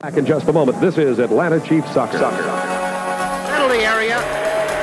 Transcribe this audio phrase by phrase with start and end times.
[0.00, 0.80] Back in just a moment.
[0.80, 2.18] This is Atlanta Chiefs soccer.
[2.18, 2.44] soccer.
[3.50, 4.18] Penalty area.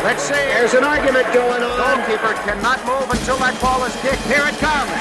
[0.04, 0.34] Let's see.
[0.34, 2.00] There's an argument going on.
[2.04, 4.21] Goalkeeper cannot move until that ball is kicked.
[4.23, 4.91] Here it comes.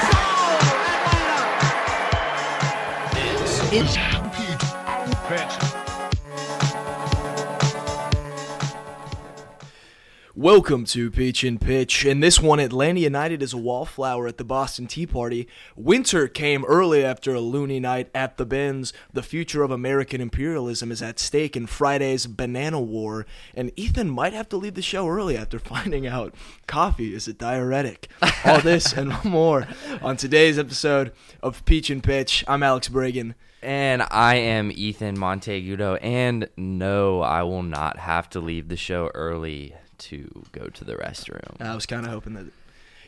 [10.37, 12.03] Welcome to Peach and Pitch.
[12.03, 15.47] In this one, Atlanta United is a wallflower at the Boston Tea Party.
[15.77, 18.91] Winter came early after a loony night at the Benz.
[19.13, 23.25] The future of American imperialism is at stake in Friday's Banana War.
[23.53, 26.35] And Ethan might have to leave the show early after finding out
[26.67, 28.09] coffee is a diuretic.
[28.43, 29.69] All this and more
[30.01, 32.43] on today's episode of Peach and Pitch.
[32.45, 33.35] I'm Alex Bragan.
[33.61, 35.97] And I am Ethan Montegudo.
[36.01, 40.95] And no, I will not have to leave the show early to go to the
[40.95, 41.59] restroom.
[41.59, 42.45] I was kind of hoping that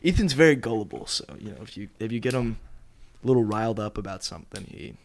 [0.04, 2.58] Ethan's very gullible, so you know if you if you get him
[3.23, 4.96] a little riled up about something, he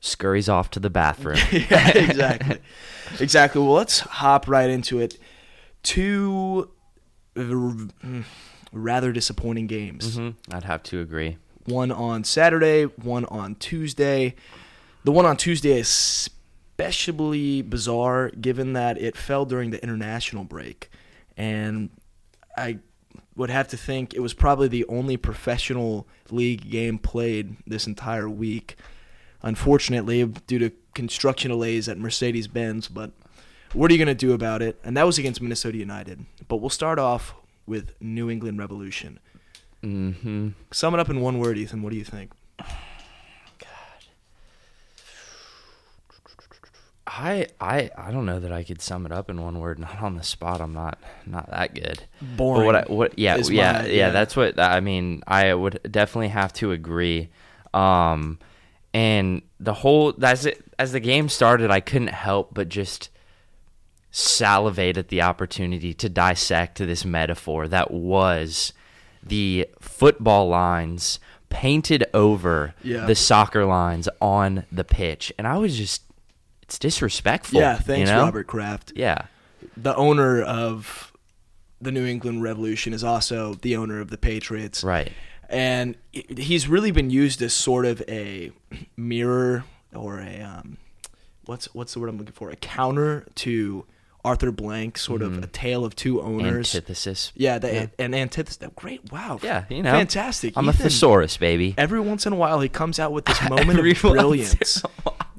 [0.00, 1.38] Scurries off to the bathroom.
[1.52, 2.58] yeah exactly
[3.20, 3.60] exactly.
[3.62, 5.16] Well, let's hop right into it.
[5.84, 6.70] Two
[8.72, 10.16] rather disappointing games.
[10.16, 11.36] hmm I'd have to agree.
[11.66, 14.34] One on Saturday, one on Tuesday.
[15.04, 16.28] The one on Tuesday is
[16.72, 20.90] especially bizarre given that it fell during the international break.
[21.36, 21.90] And
[22.56, 22.78] I
[23.36, 28.28] would have to think it was probably the only professional league game played this entire
[28.28, 28.76] week.
[29.42, 33.12] Unfortunately, due to construction delays at Mercedes Benz, but
[33.72, 34.78] what are you going to do about it?
[34.84, 36.24] And that was against Minnesota United.
[36.48, 37.34] But we'll start off
[37.66, 39.18] with New England Revolution.
[39.82, 41.82] hmm Sum it up in one word, Ethan.
[41.82, 42.32] What do you think?
[47.06, 49.78] I, I I don't know that I could sum it up in one word.
[49.78, 50.60] Not on the spot.
[50.60, 52.04] I'm not not that good.
[52.36, 54.10] Boring But what I, what yeah yeah, my- yeah yeah.
[54.10, 55.22] that's what I mean.
[55.26, 57.30] I would definitely have to agree.
[57.74, 58.38] Um,
[58.94, 63.08] and the whole as it as the game started, I couldn't help but just
[64.10, 68.72] salivate at the opportunity to dissect this metaphor that was
[69.22, 73.06] the football lines painted over Yeah.
[73.06, 76.02] the soccer lines on the pitch, and I was just
[76.62, 77.60] it's disrespectful.
[77.60, 78.22] Yeah, thanks, you know?
[78.24, 78.92] Robert Kraft.
[78.96, 79.26] Yeah,
[79.76, 81.12] The owner of
[81.80, 84.82] the New England Revolution is also the owner of the Patriots.
[84.84, 85.12] right.
[85.48, 88.52] And he's really been used as sort of a
[88.96, 89.64] mirror
[89.94, 90.78] or a um,
[91.44, 92.48] what's what's the word I'm looking for?
[92.48, 93.84] A counter to
[94.24, 96.74] Arthur Blank, sort of a tale of two owners.
[96.74, 97.32] Antithesis.
[97.34, 97.86] yeah, the, Yeah.
[97.98, 98.66] an antithesis.
[98.76, 99.40] Great, wow.
[99.42, 100.54] Yeah, you know, fantastic.
[100.56, 101.74] I'm a thesaurus, baby.
[101.76, 104.82] Every once in a while, he comes out with this moment of brilliance.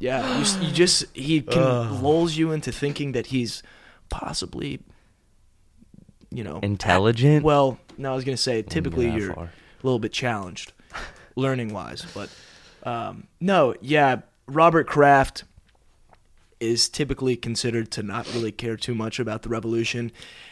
[0.03, 0.29] A while.
[0.29, 3.63] Yeah, you, you just he can lulls you into thinking that he's
[4.09, 4.79] possibly,
[6.31, 7.43] you know, Intelligent?
[7.43, 9.45] Well, no, I was gonna say typically that you're far.
[9.45, 9.51] a
[9.83, 10.73] little bit challenged,
[11.35, 12.29] learning wise, but
[12.83, 15.43] um, no, yeah, Robert Kraft
[16.59, 20.11] is typically considered to not really care too much about the revolution,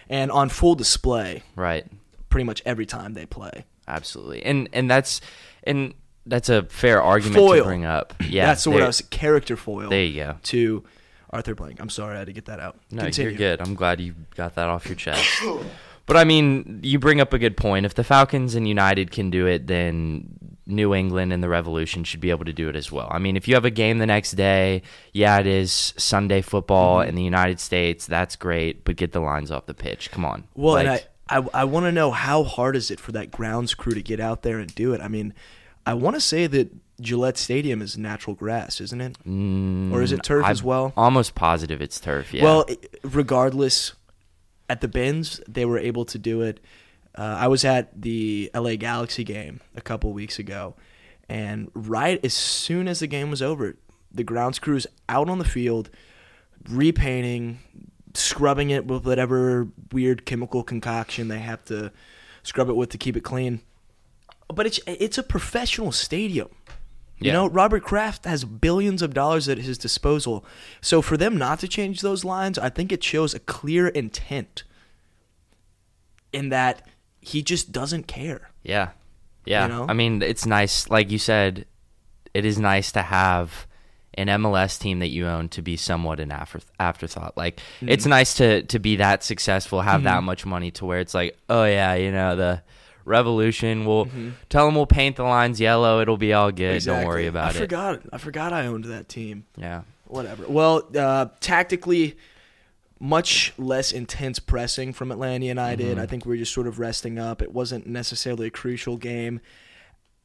[0.09, 1.85] and on full display Right.
[2.29, 3.65] pretty much every time they play.
[3.87, 4.43] Absolutely.
[4.43, 5.21] And and that's
[5.63, 5.93] and
[6.25, 7.57] that's a fair argument Foil.
[7.57, 8.13] to bring up.
[8.29, 8.45] Yeah.
[8.47, 9.89] that's the word I was character foil.
[9.89, 10.35] There you go.
[10.43, 10.83] To
[11.31, 11.79] Arthur Blank.
[11.81, 12.77] I'm sorry I had to get that out.
[12.91, 13.31] No, Continue.
[13.31, 13.61] you're good.
[13.61, 15.27] I'm glad you got that off your chest.
[16.05, 17.85] but I mean, you bring up a good point.
[17.85, 22.19] If the Falcons and United can do it, then New England and the Revolution should
[22.21, 23.07] be able to do it as well.
[23.11, 24.83] I mean, if you have a game the next day,
[25.13, 27.09] yeah, it is Sunday football Mm-hmm.
[27.09, 28.05] in the United States.
[28.05, 30.11] That's great, but get the lines off the pitch.
[30.11, 30.45] Come on.
[30.55, 33.73] Well, and I, I, I want to know how hard is it for that grounds
[33.73, 35.01] crew to get out there and do it?
[35.01, 35.33] I mean,
[35.85, 36.71] I want to say that
[37.01, 39.17] Gillette Stadium is natural grass, isn't it?
[39.25, 40.93] or is it turf I'm as well?
[40.95, 42.33] Almost positive it's turf.
[42.33, 42.43] Yeah.
[42.43, 42.65] Well,
[43.03, 43.93] regardless,
[44.69, 46.59] at the Benz they were able to do it.
[47.17, 50.75] Uh, I was at the LA Galaxy game a couple weeks ago,
[51.27, 53.75] and right as soon as the game was over,
[54.13, 55.89] the grounds crews out on the field,
[56.69, 57.59] repainting,
[58.13, 61.91] scrubbing it with whatever weird chemical concoction they have to
[62.43, 63.61] scrub it with to keep it clean.
[64.51, 66.49] But it's it's a professional stadium.
[67.17, 67.33] You Yeah.
[67.33, 70.43] know, Robert Kraft has billions of dollars at his disposal.
[70.81, 74.63] So for them not to change those lines, I think it shows a clear intent
[76.33, 76.87] in that
[77.19, 78.49] he just doesn't care.
[78.63, 78.89] Yeah.
[79.45, 79.63] Yeah.
[79.67, 79.85] You know?
[79.87, 80.89] I mean, it's nice.
[80.89, 81.65] Like you said,
[82.33, 83.67] it is nice to have
[84.15, 87.37] an MLS team that you own to be somewhat an after- afterthought.
[87.37, 87.89] Like, Mm-hmm.
[87.89, 91.37] it's nice to, to be that successful, have that much money to where it's like,
[91.49, 92.61] oh, yeah, you know, the
[93.05, 94.07] revolution, we'll
[94.49, 96.01] tell them we'll paint the lines yellow.
[96.01, 96.83] It'll be all good.
[96.83, 97.29] Don't worry Mm-hmm.
[97.29, 97.61] About I it.
[97.61, 98.01] forgot.
[98.13, 99.45] I forgot I owned that team.
[99.57, 99.81] Yeah.
[100.07, 100.45] Whatever.
[100.47, 102.17] Well, uh, tactically,
[102.99, 105.97] much less intense pressing from Atlanta United.
[105.97, 107.41] I think we were just sort of resting up.
[107.41, 109.39] It wasn't necessarily a crucial game.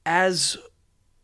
[0.05, 0.57] As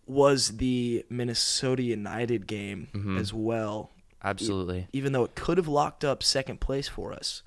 [0.06, 3.18] was the Minnesota United game Mm-hmm.
[3.18, 3.90] as well.
[4.24, 4.86] Absolutely.
[4.92, 7.42] Even though it could have locked up second place for us.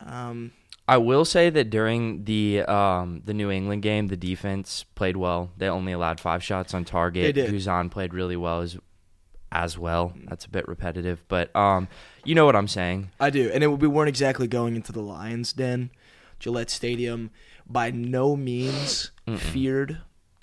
[0.00, 0.52] Um,
[0.86, 5.50] I will say that during the um, the New England game, the defense played well.
[5.56, 7.34] They only allowed five shots on target.
[7.34, 7.50] They did.
[7.50, 8.76] Guzan played really well as
[9.50, 10.12] as well.
[10.24, 11.88] That's a bit repetitive, but um,
[12.24, 13.10] you know what I'm saying.
[13.18, 15.90] I do, and it, we weren't exactly going into the Lions' den.
[16.38, 17.30] Gillette Stadium,
[17.66, 20.00] by no means feared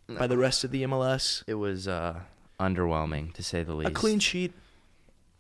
[0.08, 1.44] by the rest of the MLS.
[1.46, 2.22] It was uh,
[2.60, 3.92] underwhelming to say the least.
[3.92, 4.54] A clean sheet,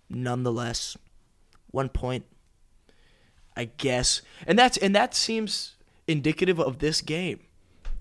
[0.09, 0.97] nonetheless.
[1.71, 2.25] One point,
[3.55, 5.75] I guess, and that's and that seems
[6.07, 7.41] indicative of this game.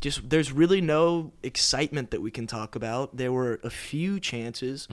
[0.00, 3.16] Just there's really no excitement that we can talk about.
[3.16, 4.88] There were a few chances.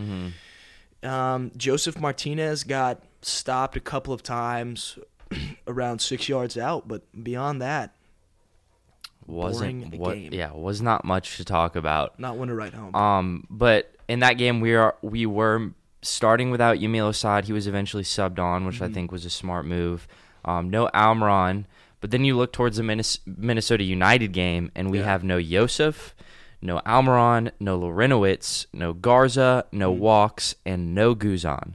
[1.04, 4.98] Um, Josef Martinez got stopped a couple of times
[5.68, 7.94] around six yards out, but beyond that,
[9.26, 10.34] wasn't what game.
[10.34, 12.20] yeah was not much to talk about.
[12.20, 12.96] not one to write home.
[12.96, 15.72] Um, but in that game, we are we were
[16.02, 17.46] starting without Yamil Assad.
[17.46, 20.08] He was eventually subbed on, which I think was a smart move.
[20.48, 21.66] Um, no Almiron,
[22.02, 25.06] but then you look towards the Minnes- Minnesota United game, and we Yeah.
[25.06, 26.16] have no Yosef,
[26.62, 31.74] no Almiron, no Larentowicz, no Garza, no Walkes, and no Guzan.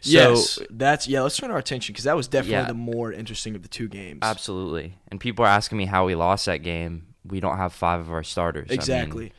[0.00, 1.22] So, yes, that's yeah.
[1.22, 2.64] Let's turn our attention because that was definitely Yeah.
[2.66, 4.18] the more interesting of the two games.
[4.22, 4.94] Absolutely.
[5.08, 7.06] And people are asking me how we lost that game.
[7.24, 8.66] We don't have five of our starters.
[8.68, 9.32] I mean, Exactly.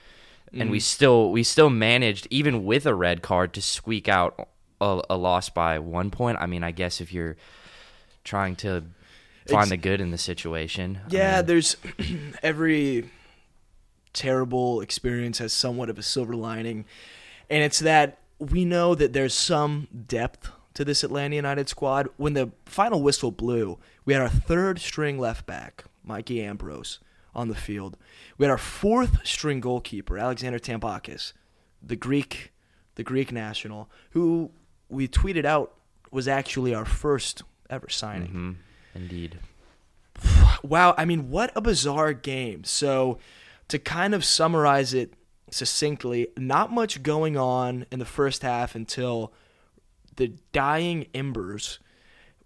[0.53, 4.47] and we still we still managed even with a red card to squeak out
[4.79, 6.37] a, a loss by one point.
[6.39, 7.35] I mean, I guess if you're
[8.23, 8.81] trying to
[9.47, 11.75] find It's- the good in the situation, I Yeah, mean, there's
[12.43, 13.09] every
[14.13, 16.85] terrible experience has somewhat of a silver lining,
[17.49, 22.07] and it's that we know that there's some depth to this Atlanta United squad.
[22.17, 26.99] When the final whistle blew, we had our third string left back, Mikey Ambrose,
[27.35, 27.97] on the field.
[28.37, 31.33] We had our fourth string goalkeeper, Alexander Tabakis,
[31.81, 32.51] the Greek,
[32.95, 34.51] the Greek national, who
[34.89, 35.73] we tweeted out
[36.11, 38.29] was actually our first ever signing
[38.95, 39.39] mhm, indeed.
[40.63, 42.63] wow, I mean, what a bizarre game.
[42.63, 43.17] So,
[43.67, 45.13] to kind of summarize it
[45.49, 49.33] succinctly, not much going on in the first half until
[50.15, 51.79] the dying embers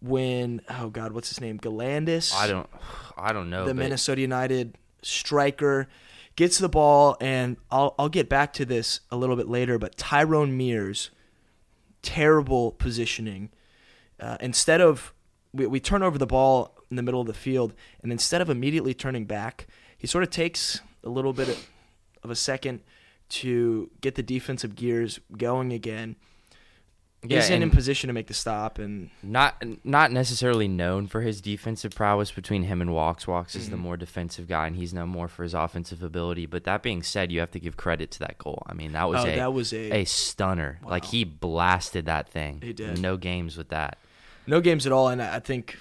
[0.02, 1.60] when, oh God, what's his name?
[1.60, 2.34] Galandis?
[2.34, 2.70] I don't,
[3.18, 3.66] I don't know.
[3.66, 5.88] the but Minnesota United striker
[6.36, 9.78] gets the ball, and I'll I'll get back to this a little bit later.
[9.80, 11.10] But Tyrone Mears,
[12.02, 13.50] terrible positioning.
[14.20, 15.14] Uh, instead of
[15.54, 18.50] we, we turn over the ball in the middle of the field, and instead of
[18.50, 19.68] immediately turning back,
[19.98, 21.68] he sort of takes a little bit of,
[22.24, 22.82] of a second
[23.30, 26.16] to get the defensive gears going again.
[27.24, 31.42] Yeah, isn't in position to make the stop, and not not necessarily known for his
[31.42, 33.28] defensive prowess between him and Walkes.
[33.28, 33.72] Walkes is Mm-hmm.
[33.72, 36.46] the more defensive guy, and he's known more for his offensive ability.
[36.46, 38.62] But that being said, you have to give credit to that goal.
[38.68, 40.80] I mean, that was Oh, a that was a- a stunner.
[40.86, 42.62] Like he blasted that thing.
[42.62, 43.00] He did.
[43.00, 43.98] No games with that.
[44.48, 45.78] No games at all, and I think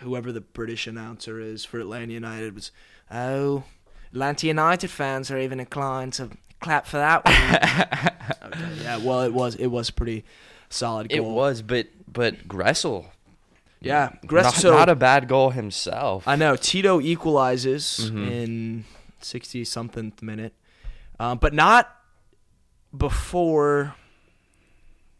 [0.00, 2.70] whoever the British announcer is for Atlanta United was,
[3.10, 3.64] oh,
[4.12, 6.30] Atlanta United fans are even inclined to
[6.60, 8.52] clap for that one.
[8.52, 10.24] okay, yeah, well, it was it was pretty
[10.70, 11.18] solid Goal.
[11.18, 13.06] It was, but but Gressel,
[13.80, 14.14] yeah.
[14.26, 16.26] Gress- not, so not a bad goal himself.
[16.26, 18.30] I know Tito equalizes Mhm.
[18.30, 18.84] in
[19.20, 20.54] sixty something minute,
[21.20, 21.94] um, but not
[22.96, 23.94] before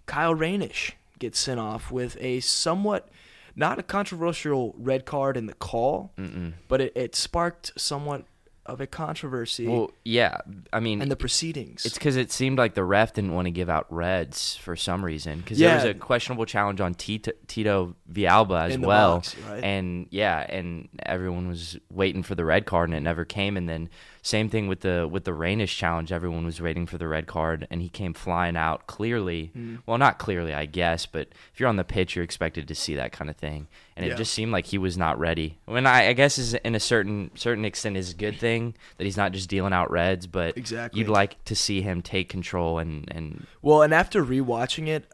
[0.07, 3.09] Kyle Reynish gets sent off with a somewhat
[3.57, 6.52] not a controversial red card in the call, Mm-mm.
[6.69, 8.26] but it, it sparked somewhat
[8.67, 10.38] of a controversy Well, yeah.
[10.73, 11.87] I mean, in the proceedings.
[11.87, 15.05] It's because it seemed like the ref didn't want to give out reds for some
[15.05, 15.38] reason.
[15.38, 19.62] Because there was a questionable challenge on Tito, Tito Villalba as In well, box, right?
[19.62, 23.57] and yeah, and everyone was waiting for the red card, and it never came.
[23.57, 23.88] And then
[24.26, 27.66] same thing with the with the Reynish challenge, everyone was waiting for the red card,
[27.71, 29.50] and he came flying out clearly.
[29.52, 29.76] Hmm.
[29.87, 32.97] Well, not clearly, I guess, but if you're on the pitch, you're expected to see
[32.97, 35.59] that kind of thing, and it just seemed like he was not ready.
[35.66, 39.04] When I, I guess is in a certain certain extent is a good thing that
[39.04, 40.99] he's not just dealing out reds, but Exactly.
[40.99, 45.06] you'd like to see him take control and and Well, and after rewatching it,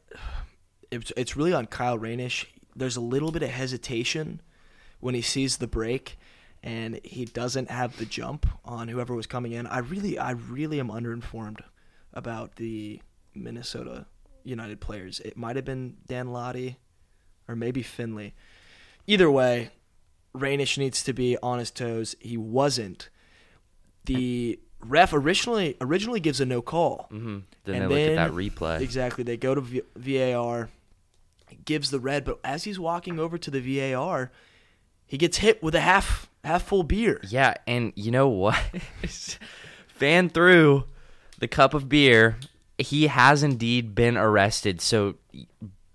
[0.90, 2.47] it's it's really on Kyle Reynish.
[2.75, 4.40] There's a little bit of hesitation
[5.00, 6.19] when he sees the break,
[6.62, 9.66] and he doesn't have the jump on whoever was coming in.
[9.66, 11.61] I really, I really am underinformed
[12.12, 13.00] about the
[13.35, 14.07] Minnesota
[14.45, 15.21] United players.
[15.21, 16.76] It might have been Dan Lottie,
[17.49, 18.35] or maybe Finlay.
[19.07, 19.71] Either way,
[20.35, 22.14] Reynish needs to be on his toes.
[22.21, 23.09] He wasn't.
[24.04, 27.09] The ref originally originally gives a no call.
[27.12, 27.42] mhm.
[27.64, 28.81] then And they look at that then- replay.
[28.81, 29.23] Exactly.
[29.25, 30.71] They go to v- VAR,
[31.64, 34.33] gives the red, but as he's walking over to the VAR,
[35.07, 37.21] he gets hit with a half half full beer.
[37.29, 38.61] Yeah, and you know what?
[39.89, 40.85] Fan through
[41.39, 42.37] the cup of beer.
[42.79, 44.81] He has indeed been arrested.
[44.81, 45.15] So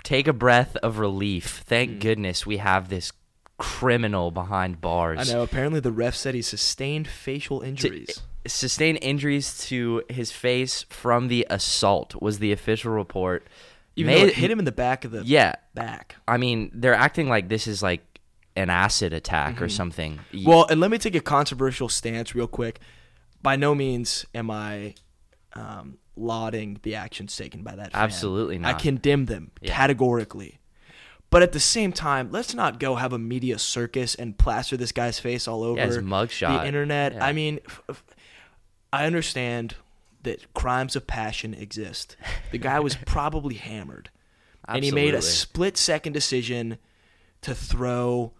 [0.03, 1.63] take a breath of relief.
[1.65, 1.99] Thank Hmm.
[1.99, 3.11] goodness we have this
[3.57, 5.29] criminal behind bars.
[5.29, 5.43] I know.
[5.43, 8.21] Apparently, the ref said he sustained facial injuries.
[8.45, 13.45] Sustained injuries to his face from the assault was the official report.
[13.97, 16.15] Even May- hit him in the back of the Yeah, back.
[16.27, 18.16] I mean they're acting like this is like
[18.57, 20.19] an acid attack or something.
[20.33, 20.47] Mm-hmm.
[20.47, 22.79] Well, and let me take a controversial stance real quick.
[23.41, 24.95] By no means am I
[25.53, 27.93] um, lauding the actions taken by that.
[27.93, 28.01] Fan.
[28.01, 28.75] Absolutely not.
[28.75, 29.73] I condemn them Yeah.
[29.73, 30.59] categorically.
[31.29, 34.91] But at the same time, let's not go have a media circus and plaster this
[34.91, 36.61] guy's face all over Yeah, mugshot.
[36.61, 37.13] the internet.
[37.13, 37.25] Yeah.
[37.25, 37.59] I mean,
[38.93, 39.75] I understand
[40.23, 42.15] that crimes of passion exist.
[42.51, 44.09] The guy was probably hammered,
[44.67, 46.77] and he made a split second decision
[47.41, 48.31] to throw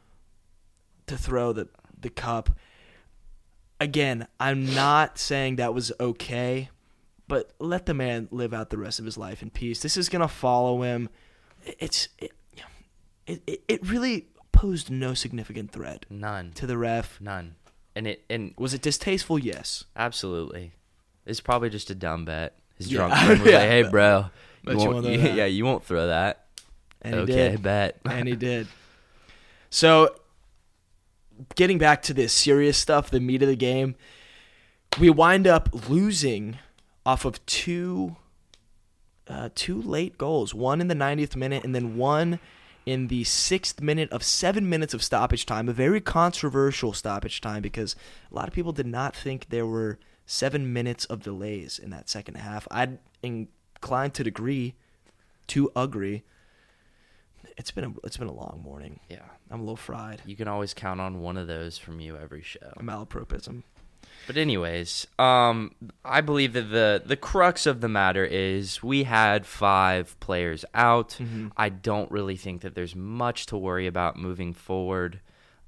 [1.07, 1.67] to throw the
[1.99, 2.49] the cup.
[3.79, 6.69] Again, I'm not saying that was okay,
[7.27, 9.81] but let the man live out the rest of his life in peace.
[9.81, 11.09] This is gonna follow him.
[11.79, 12.31] It's it,
[13.27, 17.21] it, it- really posed no significant threat none, to the ref.
[17.21, 17.55] none,
[17.95, 19.37] and it and Was it distasteful?
[19.37, 19.83] Yes.
[19.95, 20.71] absolutely,
[21.25, 22.57] it's probably just a dumb bet.
[22.75, 22.97] His Yeah.
[22.97, 23.57] drunk friend was Yeah.
[23.59, 24.25] like, "Hey, bro,
[24.63, 26.45] you you won't, won't you- yeah, you won't throw that."
[27.03, 27.99] And he okay, bet.
[28.05, 28.67] and he did.
[29.69, 30.15] So,
[31.55, 33.95] getting back to this serious stuff, the meat of the game,
[34.99, 36.57] we wind up losing
[37.05, 38.15] off of two,
[39.27, 40.53] uh, two late goals.
[40.53, 42.39] One in the 90th minute, and then one
[42.85, 45.67] in the sixth minute of seven minutes of stoppage time.
[45.67, 47.95] A very controversial stoppage time because
[48.31, 52.09] a lot of people did not think there were seven minutes of delays in that
[52.09, 52.67] second half.
[52.71, 54.75] I'd inclined to agree,
[55.47, 56.23] to agree.
[57.57, 58.99] It's been a it's been a long morning.
[59.09, 60.21] yeah, I'm a little fried.
[60.25, 62.73] you can always count on one of those from you every show.
[62.79, 63.63] Malapropism.
[64.25, 69.45] But anyways, um, I believe that the the crux of the matter is we had
[69.45, 71.09] five players out.
[71.19, 71.49] Mm-hmm.
[71.55, 75.21] I don't really think that there's much to worry about moving forward.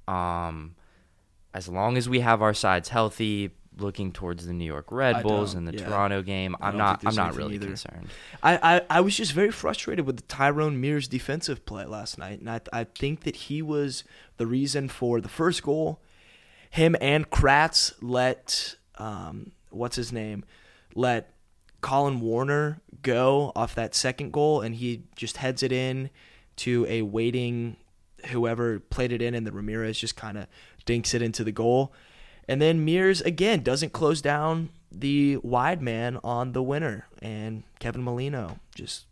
[0.06, 0.74] Um,
[1.54, 3.50] as long as we have our sides healthy,
[3.80, 5.86] looking towards the New York Red Bulls and the yeah.
[5.86, 7.66] Toronto game, I'm don't I'm not really either.
[7.66, 8.08] concerned.
[8.42, 12.40] I, I, I was just very frustrated with the Tyrone Mears defensive play last night,
[12.40, 14.04] and I, I think that he was
[14.36, 16.00] the reason for the first goal.
[16.70, 20.44] Him and Kratz let um, what's his name
[20.94, 21.32] let
[21.82, 26.10] Collen Warner go off that second goal, and he just heads it in
[26.56, 27.76] to a waiting
[28.26, 30.46] whoever played it in, and the Ramirez just kind of
[30.84, 31.92] dinks it into the goal.
[32.50, 38.02] And then Mears again doesn't close down the wide man on the winner, and Kevin
[38.02, 39.06] Molino just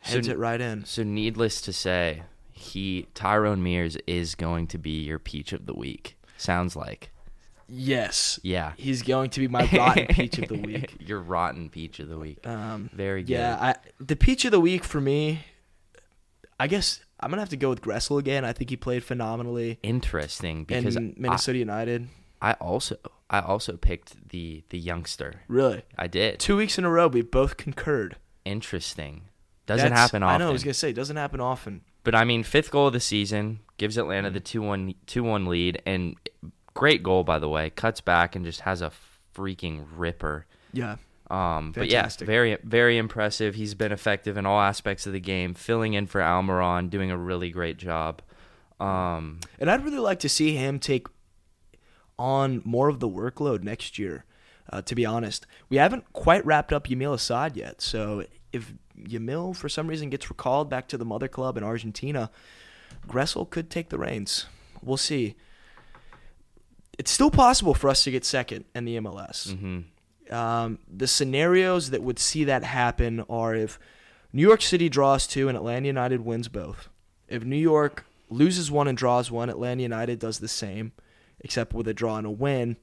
[0.00, 0.84] heads So- it right in.
[0.84, 5.74] So needless to say, he Tyrone Mears is going to be your peach of the
[5.74, 6.16] week.
[6.36, 7.10] Sounds like.
[7.68, 8.74] Yes, Yeah.
[8.76, 10.94] he's going to be my rotten peach of the week.
[11.00, 12.46] Your rotten peach of the week.
[12.46, 13.32] Um, Very good.
[13.32, 15.40] Yeah, I, the peach of the week for me,
[16.60, 18.44] I guess I'm gonna have to go with Gressel again.
[18.44, 22.08] I think he played phenomenally Interesting because in Minnesota United.
[22.42, 22.96] I, I also
[23.30, 25.40] I also picked the the youngster.
[25.48, 26.38] Really, I did.
[26.38, 28.16] two weeks in a row, we both concurred.
[28.44, 29.22] Interesting.
[29.66, 30.42] Doesn't That's- happen often.
[30.42, 30.50] I know.
[30.50, 31.80] I was gonna say, it doesn't happen often.
[32.02, 36.16] But I mean, fifth goal of the season gives Atlanta the 2-1 2-1 lead, and
[36.74, 37.70] great goal by the way.
[37.70, 38.92] Cuts back and just has a
[39.34, 40.46] freaking ripper.
[40.74, 40.96] Yeah,
[41.30, 43.54] Um, but yeah, very very impressive.
[43.54, 47.16] He's been effective in all aspects of the game, filling in for Almiron, doing a
[47.16, 48.20] really great job.
[48.78, 51.06] Um, and I'd really like to see him take
[52.18, 54.24] on more of the workload next year.
[54.70, 57.80] Uh, to be honest, we haven't quite wrapped up Yamil Assad yet.
[57.80, 62.30] So if Yamil for some reason gets recalled back to the mother club in Argentina,
[63.06, 64.46] Gressel could take the reins.
[64.82, 65.36] We'll see.
[66.98, 69.48] It's still possible for us to get second in the MLS.
[69.54, 69.84] mhm.
[70.30, 73.78] Um, the scenarios that would see that happen are if
[74.32, 76.88] New York City draws two and Atlanta United wins both.
[77.28, 80.92] If New York loses one and draws one, Atlanta United does the same,
[81.40, 82.76] except with a draw and a win.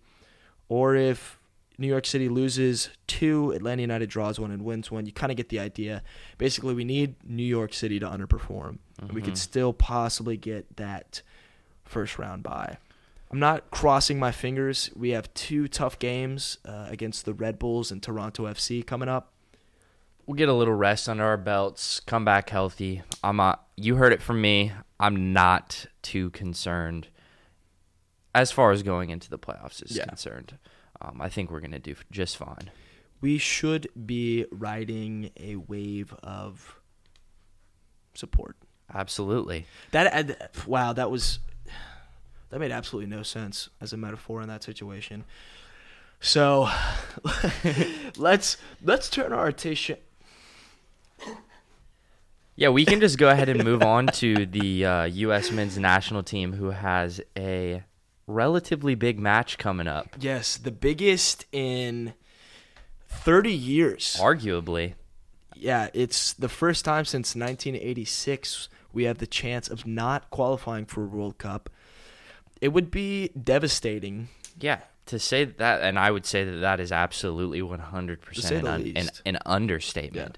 [0.69, 1.39] Or if
[1.77, 5.05] New York City loses two, Atlanta United draws one and wins one.
[5.05, 6.03] You kind of get the idea.
[6.37, 8.77] Basically, we need New York City to underperform.
[8.99, 11.21] and We could still possibly get that
[11.83, 12.77] first round bye.
[13.31, 14.89] I'm not crossing my fingers.
[14.95, 19.33] We have two tough games uh, against the Red Bulls and Toronto FC coming up.
[20.27, 23.01] we'll get a little rest under our belts, come back healthy.
[23.23, 24.71] I'm not, you heard it from me.
[24.99, 27.07] I'm not too concerned
[28.35, 30.05] as far as going into the playoffs is Yeah.
[30.05, 30.57] concerned.
[31.01, 32.69] Um, I think we're going to do just fine.
[33.19, 36.79] We should be riding a wave of
[38.13, 38.55] support.
[38.93, 39.65] Absolutely.
[39.91, 41.39] That uh, wow, that was
[42.51, 45.23] that made absolutely no sense as a metaphor in that situation.
[46.19, 46.69] So
[48.17, 49.97] let's let's turn our attention.
[52.55, 55.49] Yeah, we can just go ahead and move on to the uh, U.S.
[55.49, 57.83] men's national team, who has a
[58.27, 60.09] relatively big match coming up.
[60.19, 62.13] Yes, the biggest in
[63.07, 64.17] 30 years.
[64.19, 64.93] Arguably,
[65.55, 71.03] Yeah, it's the first time since 1986 we have the chance of not qualifying for
[71.03, 71.69] a World Cup.
[72.61, 74.29] It would be devastating.
[74.59, 74.79] yeah.
[75.07, 78.93] To say that, and I would say that that is absolutely 100% an, the un-
[78.95, 80.37] an, an understatement.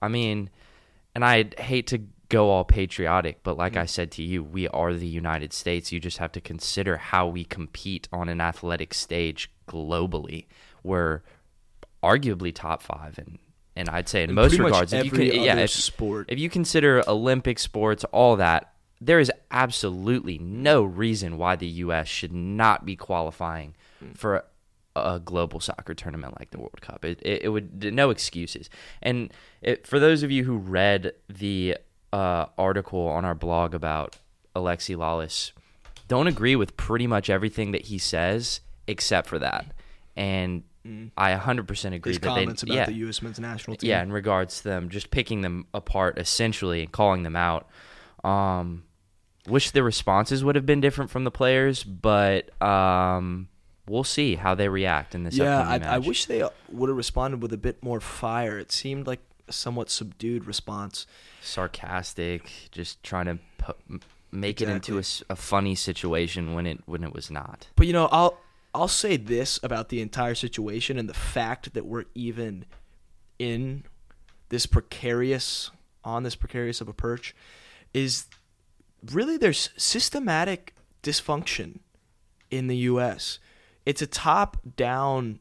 [0.00, 0.50] I mean,
[1.14, 3.80] and I hate to go all patriotic, but like hmm.
[3.80, 5.92] I said to you, we are the United States.
[5.92, 10.46] You just have to consider how we compete on an athletic stage globally.
[10.82, 11.22] We're
[12.02, 13.38] arguably top five, and
[13.76, 16.26] and I'd say in, In most regards, if you can, yeah, if, sport.
[16.28, 22.08] if you consider Olympic sports, all that, there is absolutely no reason why the U.S.
[22.08, 23.74] should not be qualifying
[24.14, 24.36] for
[24.96, 27.04] a, a global soccer tournament like the World Cup.
[27.04, 28.68] It, it, it would no excuses.
[29.02, 31.76] And it, for those of you who read the
[32.12, 34.18] uh, article on our blog about
[34.56, 35.52] Alexi Lalas,
[36.08, 39.66] don't agree with pretty much everything that he says except for that.
[40.16, 40.64] And
[41.16, 43.20] I 100% agree His that comments they, about yeah, the U.S.
[43.22, 43.90] men's national team.
[43.90, 47.68] yeah, in regards to them, just picking them apart essentially and calling them out.
[48.24, 48.84] Um,
[49.48, 53.48] wish the responses would have been different from the players, but um,
[53.88, 55.36] we'll see how they react in this.
[55.36, 58.58] Yeah, I, I wish they would have responded with a bit more fire.
[58.58, 61.06] It seemed like a somewhat subdued response.
[61.42, 64.00] sarcastic, just trying to pu-
[64.30, 67.68] make it into a, a, funny situation when it when it was not.
[67.76, 68.38] But you know, I'll
[68.74, 72.66] I'll say this about the entire situation and the fact that we're even
[73.38, 73.84] in
[74.50, 75.70] this precarious
[76.04, 77.34] on this precarious of a perch
[77.92, 78.26] is
[79.12, 81.80] really there's systematic dysfunction
[82.50, 83.38] in the US.
[83.86, 85.40] It's a top down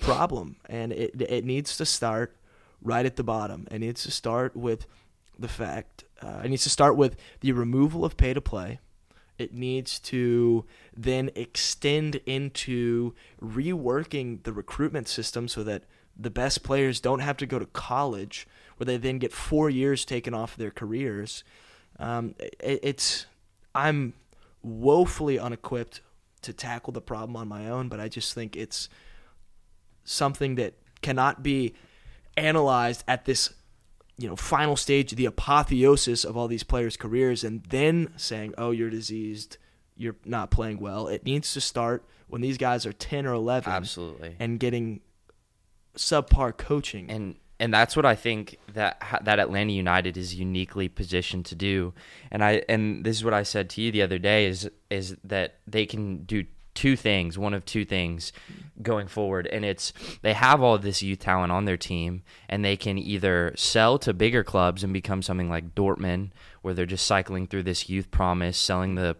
[0.00, 2.36] problem and it it needs to start
[2.82, 3.66] right at the bottom.
[3.70, 4.86] It needs to start with
[5.38, 8.80] the fact uh, it needs to start with the removal of pay to play.
[9.38, 10.64] It needs to
[10.96, 15.84] then extend into reworking the recruitment system so that
[16.18, 20.04] the best players don't have to go to college, where they then get four years
[20.04, 21.44] taken off their careers.
[21.98, 23.26] Um, it, it's
[23.74, 24.14] I'm
[24.62, 26.00] woefully unequipped
[26.42, 28.88] to tackle the problem on my own, but I just think it's
[30.04, 31.74] something that cannot be
[32.36, 33.52] analyzed at this
[34.16, 38.70] you know final stage the apotheosis of all these players careers and then saying oh
[38.70, 39.58] you're diseased.
[39.96, 41.08] You're not playing well.
[41.08, 44.36] It needs to start when these guys are 10 or 11 Absolutely.
[44.38, 45.00] and getting
[45.96, 47.10] subpar coaching.
[47.10, 51.92] And and that's what I think that that Atlanta United is uniquely positioned to do.
[52.30, 55.16] And I and this is what I said to you the other day is is
[55.24, 56.44] that they can do
[56.74, 58.32] two things, one of two things
[58.80, 59.92] going forward, and it's
[60.22, 64.14] they have all this youth talent on their team, and they can either sell to
[64.14, 66.30] bigger clubs and become something like Dortmund,
[66.62, 69.16] where they're just cycling through this youth promise, selling the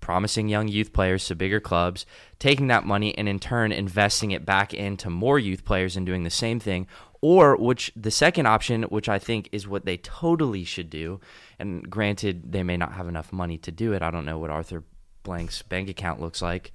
[0.00, 2.06] promising young youth players to bigger clubs,
[2.38, 6.24] taking that money and in turn investing it back into more youth players and doing
[6.24, 6.86] the same thing.
[7.22, 11.20] Or which the second option, which I think is what they totally should do,
[11.58, 14.02] and granted they may not have enough money to do it.
[14.02, 14.82] I don't know what Arthur
[15.22, 16.72] Blank's bank account looks like.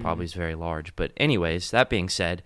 [0.00, 0.40] Probably is mm-hmm.
[0.40, 0.94] very large.
[0.94, 2.44] But anyways, that being said,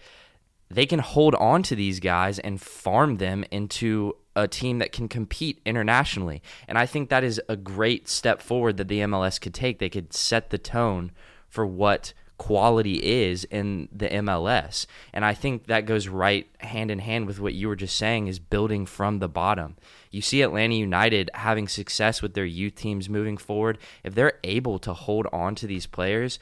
[0.70, 5.08] they can hold on to these guys and farm them into a team that can
[5.08, 6.42] compete internationally.
[6.66, 9.78] And I think that is a great step forward that the MLS could take.
[9.78, 11.12] They could set the tone
[11.48, 14.86] for what quality is in the MLS.
[15.12, 18.26] And I think that goes right hand in hand with what you were just saying
[18.26, 19.76] is building from the bottom.
[20.10, 23.78] You see Atlanta United having success with their youth teams moving forward.
[24.02, 26.40] If they're able to hold on to these players,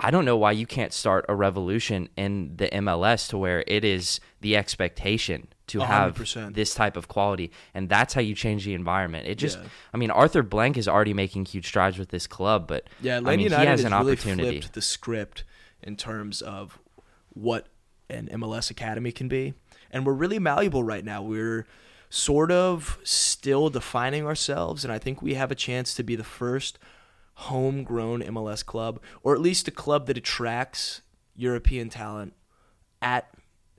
[0.00, 3.84] I don't know why you can't start a revolution in the MLS to where it
[3.84, 6.54] is the expectation to have hundred percent.
[6.54, 9.26] this type of quality, and that's how you change the environment.
[9.26, 9.64] It just, Yeah.
[9.92, 13.16] I mean, Arthur Blank is already making huge strides with this club, but Yeah, I
[13.18, 14.60] Atlanta mean, United he has has an really opportunity.
[14.60, 15.44] flipped the script
[15.82, 16.78] in terms of
[17.30, 17.66] what
[18.08, 19.54] an MLS academy can be,
[19.90, 21.22] and we're really malleable right now.
[21.22, 21.66] We're
[22.08, 26.24] sort of still defining ourselves, and I think we have a chance to be the
[26.24, 26.78] first
[27.42, 31.02] homegrown MLS club, or at least a club that attracts
[31.36, 32.34] European talent
[33.00, 33.28] at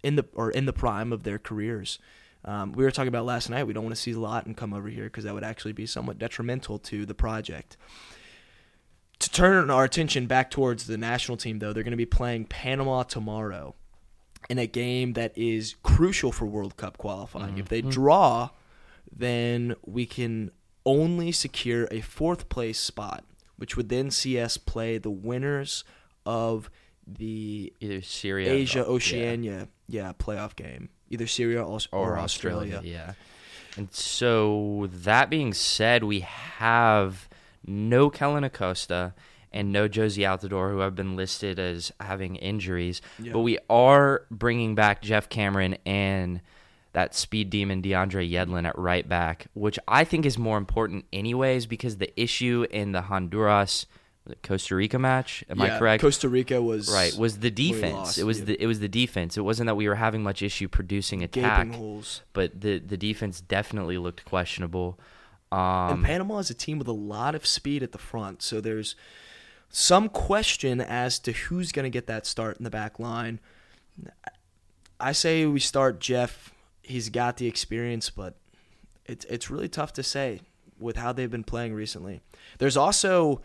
[0.04, 2.00] in the or in the prime of their careers.
[2.46, 3.68] Um, we were talking about last night.
[3.68, 6.18] We don't want to see Lawton come over here because that would actually be somewhat
[6.18, 7.76] detrimental to the project
[9.20, 12.46] to turn our attention back towards the national team, though, they're going to be playing
[12.46, 13.76] Panama tomorrow
[14.50, 17.58] in a game that is crucial for World Cup qualifying.
[17.58, 18.50] If they draw,
[19.12, 20.52] then we can
[20.86, 23.26] only secure a fourth place spot,
[23.60, 25.84] which would then see us play the winners
[26.26, 26.70] of
[27.06, 28.86] the Either Syria, Asia yeah.
[28.86, 30.14] Oceania yeah.
[30.18, 32.78] playoff game, either Syria or, or, or Australia.
[32.78, 32.82] Australia.
[32.84, 33.14] Yeah.
[33.76, 37.28] And so that being said, we have
[37.66, 39.14] no Kellyn Acosta
[39.52, 43.02] and no Jozy Altidore, who have been listed as having injuries.
[43.22, 43.34] Yeah.
[43.34, 46.42] But we are bringing back Geoff Cameron and
[46.94, 51.66] that speed demon DeAndre Yedlin at right back, which I think is more important anyways
[51.68, 53.86] because the issue in the Honduras
[54.44, 56.02] Costa Rica match, am Yeah, I correct?
[56.02, 57.94] Costa Rica was Right, was the defense.
[57.96, 58.46] lost, it was yeah.
[58.46, 59.38] the it was the defense.
[59.38, 62.22] It wasn't that we were having much issue producing attack, holes.
[62.34, 65.00] but the the defense definitely looked questionable.
[65.52, 68.62] And Um, Panama is a team with a lot of speed at the front, so
[68.62, 68.96] there's
[69.72, 73.40] some question as to who's going to get that start in the back line.
[75.00, 76.52] I say we start Geoff.
[76.90, 78.36] He's got the experience, but
[79.06, 80.42] it's it's really tough to say
[80.80, 82.22] with how they've been playing recently.
[82.58, 83.42] There's also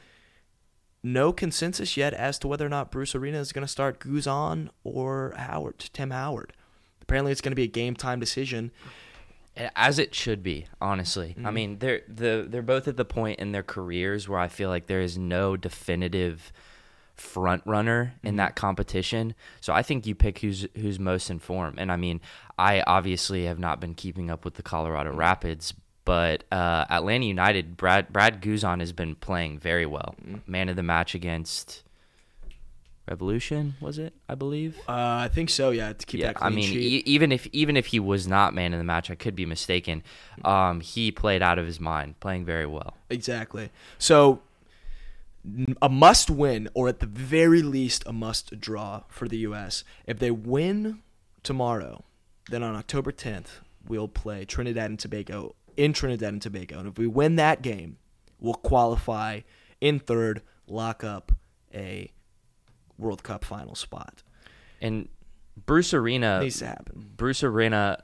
[1.02, 4.70] no consensus yet as to whether or not Bruce Arena is going to start Guzan
[4.82, 6.54] or Howard, Tim Howard.
[7.02, 8.70] Apparently, it's going to be a game time decision.
[9.76, 11.34] as it should be, honestly.
[11.36, 11.46] Mm-hmm.
[11.46, 14.70] I mean, they're the they're both at the point in their careers where I feel
[14.70, 16.52] like there is no definitive
[17.16, 18.26] front runner Mm-hmm.
[18.26, 19.34] in that competition.
[19.60, 21.78] So I think you pick who's who's most informed.
[21.78, 22.20] And I mean,
[22.58, 25.18] I obviously have not been keeping up with the Colorado Mm-hmm.
[25.20, 25.74] Rapids,
[26.04, 30.14] but uh, Atlanta United, Brad Brad Guzan has been playing very well.
[30.22, 30.50] Mm-hmm.
[30.50, 31.82] Man of the match against
[33.06, 34.14] Revolution, was it?
[34.30, 34.78] I believe.
[34.88, 34.92] Uh,
[35.26, 35.70] I think so.
[35.70, 36.80] Yeah, to keep Yeah, that I clean mean, sheet.
[36.82, 39.44] e- even if even if he was not man of the match, I could be
[39.44, 40.02] mistaken.
[40.42, 42.96] Um, he played out of his mind, playing very well.
[43.10, 43.68] Exactly.
[43.98, 44.40] So
[45.82, 49.84] a must win, or at the very least, a must draw for the U.S.
[50.06, 51.02] If they win
[51.42, 52.04] tomorrow,
[52.50, 56.78] then on October 10th, we'll play Trinidad and Tobago in Trinidad and Tobago.
[56.78, 57.98] And if we win that game,
[58.38, 59.40] we'll qualify
[59.80, 61.32] in third, lock up
[61.74, 62.10] a
[62.98, 64.22] World Cup final spot.
[64.80, 65.08] And
[65.66, 67.10] Bruce Arena, Needs to happen.
[67.16, 68.02] Bruce Arena,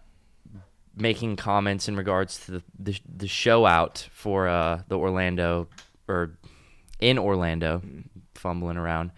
[0.97, 5.69] making comments in regards to the the, the show out for uh, the Orlando
[6.09, 6.39] or
[7.01, 7.83] in Orlando,
[8.35, 9.13] fumbling around.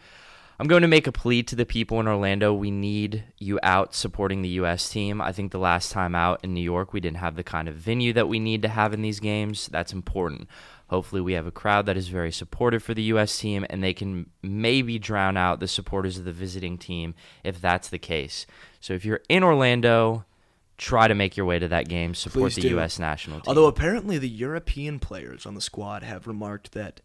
[0.62, 2.54] I'm going to make a plea to the people in Orlando.
[2.54, 4.88] We need you out supporting the U.S.
[4.88, 5.20] team.
[5.20, 7.74] I think the last time out in New York, we didn't have the kind of
[7.74, 9.66] venue that we need to have in these games.
[9.66, 10.46] That's important.
[10.86, 13.36] Hopefully, we have a crowd that is very supportive for the U.S.
[13.38, 17.88] team, and they can maybe drown out the supporters of the visiting team if that's
[17.88, 18.46] the case.
[18.78, 20.26] So, if you're in Orlando,
[20.76, 22.14] try to make your way to that game.
[22.14, 22.68] Support Please the do.
[22.70, 22.98] U.S.
[22.98, 23.48] national team.
[23.48, 27.00] Although apparently the European players on the squad have remarked that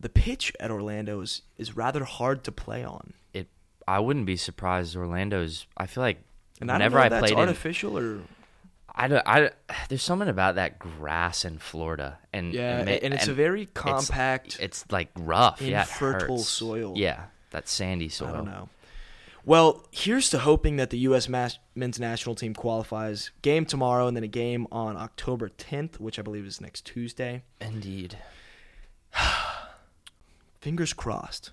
[0.00, 3.12] the pitch at Orlando is, is rather hard to play on.
[3.34, 3.48] it,
[3.86, 4.96] I wouldn't be surprised.
[4.96, 5.66] Orlando's.
[5.76, 6.22] I feel like
[6.60, 8.20] And I whenever I, that's played in, artificial or
[8.94, 9.22] I don't.
[9.26, 9.50] I
[9.88, 14.58] there's something about that grass in Florida, and Yeah, ma- and it's a very compact,
[14.60, 16.48] It's, like rough, yeah, infertile hurts.
[16.48, 16.94] soil.
[16.96, 18.28] Yeah, that sandy soil.
[18.28, 18.68] I don't know.
[19.44, 21.28] Well, here's to hoping that the U.S.
[21.28, 23.30] mas- men's national team qualifies.
[23.42, 27.42] Game tomorrow, and then a game on October 10th, which I believe is next Tuesday.
[27.60, 28.18] Indeed.
[30.60, 31.52] Fingers crossed.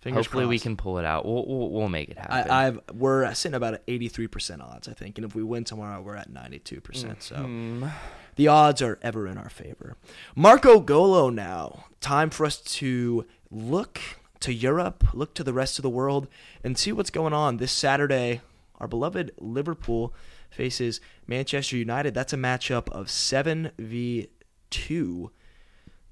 [0.00, 1.26] Fingers Hopefully, we can pull it out.
[1.26, 2.50] We'll we'll, we'll make it happen.
[2.50, 6.00] I, I've we're sitting about at 83% odds, I think, and if we win tomorrow,
[6.00, 6.80] we're at 92%.
[6.80, 7.82] Mm-hmm.
[7.82, 7.90] So
[8.36, 9.96] the odds are ever in our favor.
[10.34, 11.84] Marco Golo now.
[12.00, 14.00] Time for us to look
[14.40, 16.28] to Europe, look to the rest of the world,
[16.64, 18.40] and see what's going on this Saturday.
[18.78, 20.14] Our beloved Liverpool
[20.48, 22.14] faces Manchester United.
[22.14, 24.28] That's a matchup of seven v
[24.70, 25.30] two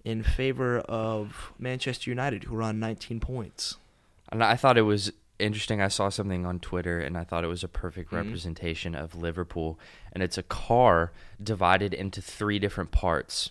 [0.05, 3.77] in favor of Manchester United, who are on 19 points.
[4.31, 5.81] And I thought it was interesting.
[5.81, 7.81] I saw something on Twitter, and I thought it was a Mm-hmm.
[7.81, 9.79] perfect representation of Liverpool.
[10.13, 13.51] And it's a car divided into three different parts,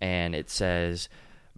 [0.00, 1.08] and it says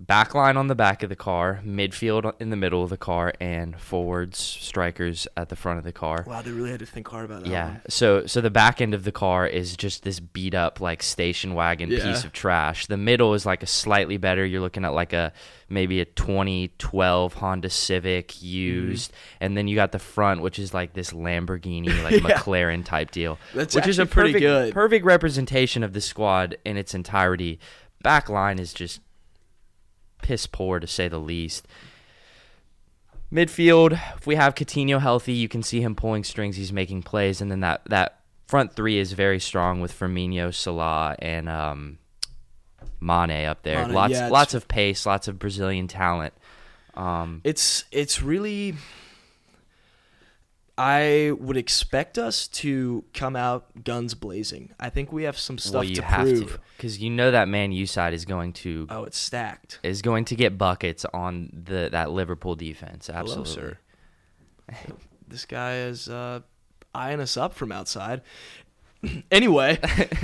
[0.04, 3.80] backline on the back of the car, midfield in the middle of the car, and
[3.80, 6.24] forwards, strikers at the front of the car.
[6.26, 7.50] Wow, they really had to think hard about that.
[7.50, 7.68] Yeah.
[7.68, 7.82] one.
[7.88, 11.54] So so the back end of the car is just this beat up like station
[11.54, 12.04] wagon Yeah.
[12.04, 12.86] piece of trash.
[12.86, 14.44] The middle is like a slightly better.
[14.44, 15.32] You're looking at like a
[15.68, 18.46] maybe a 2012 Honda Civic mm-hmm.
[18.46, 22.38] used, and then you got the front, which is like this Lamborghini like Yeah.
[22.38, 24.74] McLaren type deal, That's which is a pretty perfect good.
[24.74, 27.58] perfect representation of the squad in its entirety.
[28.02, 29.00] Back line is just
[30.22, 31.66] piss poor to say the least.
[33.32, 36.56] Midfield, if we have Coutinho healthy, you can see him pulling strings.
[36.56, 41.16] He's making plays, and then that that front three is very strong with Firmino, Salah,
[41.18, 41.98] and um,
[43.00, 43.86] Mane up there.
[43.86, 46.34] Mane, lots yeah, lots of pace, lots of Brazilian talent.
[46.94, 48.74] Um, It's it's really
[50.78, 54.70] I would expect us to come out guns blazing.
[54.80, 56.52] I think we have some stuff well, you to have prove.
[56.54, 59.80] to because you know that Man U side is going to Oh, it's stacked.
[59.82, 63.10] is going to get buckets on the that Liverpool defense.
[63.10, 63.52] Absolutely.
[63.52, 63.78] sir.
[65.28, 66.40] this guy is uh,
[66.94, 68.22] eyeing us up from outside.
[69.30, 69.78] anyway,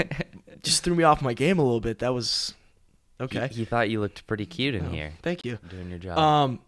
[0.63, 1.99] just threw me off my game a little bit.
[1.99, 2.55] That was
[3.21, 3.49] okay.
[3.49, 5.59] He, he thought you looked pretty cute in here, Thank you.
[5.69, 6.17] doing your job.
[6.17, 6.61] Um,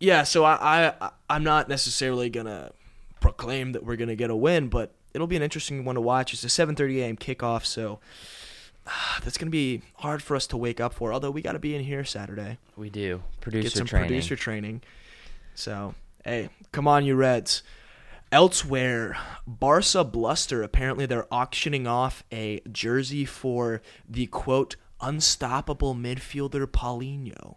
[0.00, 0.24] yeah.
[0.24, 2.72] So I, I I'm not necessarily gonna
[3.20, 6.32] proclaim that we're gonna get a win, but it'll be an interesting one to watch.
[6.32, 7.16] It's a 7:30 a.m.
[7.16, 7.98] kickoff, so
[8.86, 11.12] ah, that's gonna be hard for us to wake up for.
[11.12, 14.08] Although we got to be in here Saturday, we do producer get some training.
[14.08, 14.82] producer training.
[15.54, 17.62] So hey, come on, you Reds.
[18.30, 20.62] Elsewhere, Barca Bluster.
[20.62, 27.56] Apparently, they're auctioning off a jersey for the quote unstoppable midfielder Paulinho,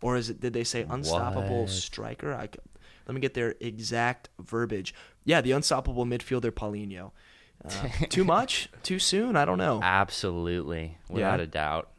[0.00, 0.40] or is it?
[0.40, 1.70] Did they say unstoppable What?
[1.70, 2.32] striker?
[2.32, 2.48] I,
[3.06, 4.94] let me get their exact verbiage.
[5.24, 7.12] Yeah, the unstoppable midfielder Paulinho.
[7.64, 8.68] Uh, too much?
[8.82, 9.36] Too soon?
[9.36, 9.80] I don't know.
[9.82, 11.44] Absolutely, without Yeah.
[11.44, 11.90] a doubt.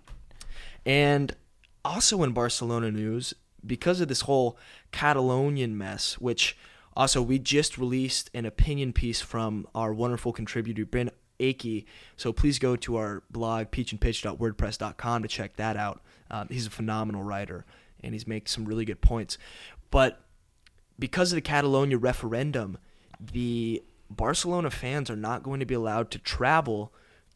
[0.86, 1.36] And
[1.84, 3.34] also in Barcelona news,
[3.66, 4.58] because of this whole
[4.92, 6.58] Catalonian mess, which
[6.96, 11.86] also we just released an opinion piece from our wonderful contributor Ben Akey.
[12.16, 16.02] So please go to our blog peachandpitch.wordpress.com to check that out.
[16.32, 17.66] Um, he's a phenomenal writer
[18.04, 19.38] and he's making some really good points.
[19.92, 20.22] But
[21.00, 22.78] because of the Catalonia referendum,
[23.20, 26.94] the Barcelona fans are not going to be allowed to travel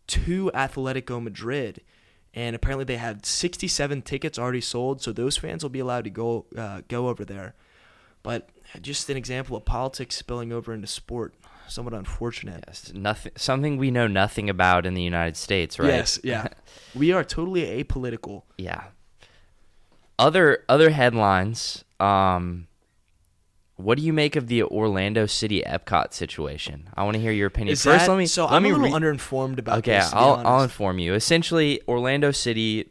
[0.08, 1.82] to Atletico Madrid.
[2.34, 6.10] And apparently they had 67 tickets already sold, so those fans will be allowed to
[6.10, 7.56] go uh, go over there.
[8.24, 8.50] But
[8.82, 11.34] just an example of politics spilling over into sport,
[11.68, 12.64] somewhat unfortunate.
[12.68, 13.34] Yes, nothing.
[13.36, 15.90] Something we know nothing about in the United States, right?
[15.90, 16.48] Yes, yeah.
[16.96, 18.44] we are totally apolitical.
[18.58, 18.84] Yeah.
[20.18, 21.84] Other other headlines.
[22.00, 22.68] Um,
[23.82, 26.90] what do you make of the Orlando City Epcot situation?
[26.96, 27.74] I want to hear your opinion.
[27.74, 29.96] Is First, that- let me so let I'm me a little re- underinformed about Okay,
[29.98, 30.14] this.
[30.14, 31.14] I'll I'll inform you.
[31.14, 32.90] Essentially, Orlando City.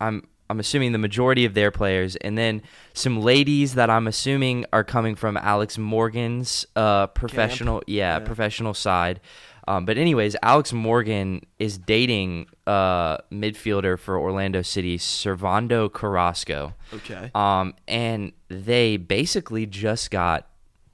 [0.00, 2.60] I'm I'm assuming the majority of their players, and then
[2.92, 8.24] some ladies that I'm assuming are coming from Alex Morgan's uh, professional, yeah, Yeah.
[8.26, 9.18] professional side.
[9.66, 16.74] Um, but anyways, Alex Morgan is dating uh, midfielder for Orlando City, Servando Carrasco.
[16.92, 17.30] Okay.
[17.34, 20.48] Um, and they basically just got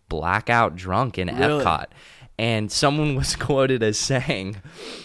[0.08, 1.64] blackout drunk in Really?
[1.64, 1.86] Epcot.
[2.38, 4.58] And someone was quoted as saying,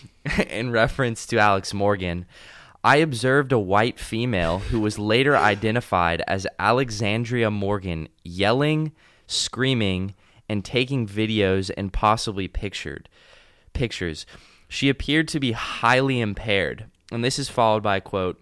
[0.49, 2.25] in reference to Alex Morgan,
[2.83, 8.91] I observed a white female who was later identified as Alexandria Morgan yelling,
[9.25, 10.15] screaming,
[10.49, 13.07] and taking videos and possibly pictured
[13.71, 14.25] pictures.
[14.67, 16.85] She appeared to be highly impaired.
[17.11, 18.41] And this is followed by a quote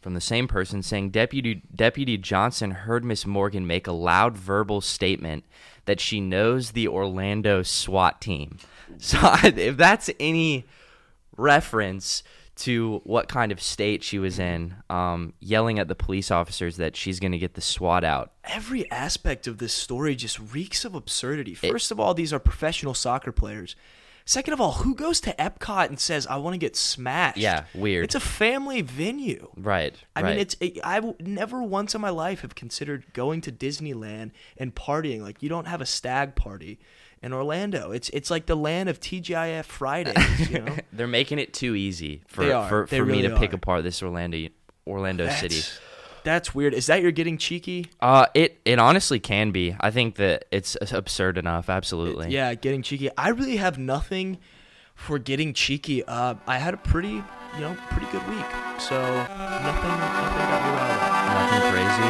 [0.00, 4.80] from the same person saying Deputy Deputy Johnson heard Miss Morgan make a loud verbal
[4.80, 5.44] statement
[5.84, 8.58] that she knows the Orlando SWAT team.
[8.98, 10.66] So if that's any
[11.36, 12.24] reference
[12.60, 16.96] to what kind of state she was in, um, yelling at the police officers that
[16.96, 18.32] she's going to get the SWAT out.
[18.44, 21.54] Every aspect of this story just reeks of absurdity.
[21.54, 23.76] First of all, these are professional soccer players.
[24.26, 27.38] Second of all, who goes to Epcot and says, "I want to get smashed"?
[27.38, 28.04] Yeah, weird.
[28.04, 29.48] It's a family venue.
[29.56, 29.96] Right.
[30.14, 30.30] I right.
[30.30, 34.30] mean, it's it, I w- never once in my life have considered going to Disneyland
[34.56, 35.22] and partying.
[35.22, 36.78] Like you don't have a stag party
[37.22, 37.92] in Orlando.
[37.92, 40.50] It's it's like the land of TGIF Fridays.
[40.50, 42.68] You know, They're making it too easy for are.
[42.68, 44.48] for, for me really to pick apart this Orlando
[44.86, 45.56] Orlando City.
[45.56, 45.80] that's,
[46.24, 46.74] that's weird.
[46.74, 47.90] Is that you're getting cheeky?
[48.00, 49.76] Uh, it it honestly can be.
[49.80, 51.68] I think that it's absurd enough.
[51.68, 52.30] Absolutely.
[52.30, 53.10] Yeah, getting cheeky.
[53.16, 54.38] I really have nothing
[54.94, 56.04] for getting cheeky.
[56.04, 57.08] Uh, I had a pretty,
[57.54, 58.44] you know, pretty good week.
[58.78, 61.52] So nothing, nothing got me riled up.
[61.52, 62.08] Nothing crazy.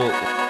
[0.00, 0.43] Well,